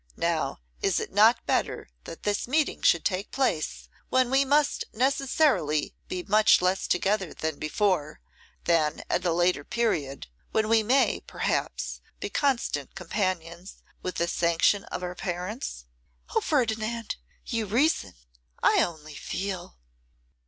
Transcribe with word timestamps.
Now, 0.17 0.61
is 0.81 0.99
it 0.99 1.11
not 1.13 1.45
better 1.45 1.87
that 2.05 2.23
this 2.23 2.47
meeting 2.47 2.81
should 2.81 3.05
take 3.05 3.29
place 3.29 3.87
when 4.09 4.31
we 4.31 4.43
must 4.43 4.83
necessarily 4.93 5.93
be 6.07 6.23
much 6.23 6.59
less 6.59 6.87
together 6.87 7.35
than 7.35 7.59
before, 7.59 8.19
than 8.63 9.03
at 9.11 9.23
a 9.25 9.31
later 9.31 9.63
period, 9.63 10.25
when 10.49 10.67
we 10.69 10.81
may, 10.81 11.19
perhaps, 11.27 12.01
be 12.19 12.31
constant 12.31 12.95
companions 12.95 13.83
with 14.01 14.15
the 14.15 14.27
sanction 14.27 14.85
of 14.85 15.03
our 15.03 15.13
parents?' 15.13 15.85
'O 16.35 16.41
Ferdinand! 16.41 17.17
you 17.45 17.67
reason, 17.67 18.15
I 18.63 18.81
only 18.83 19.13
feel. 19.13 19.77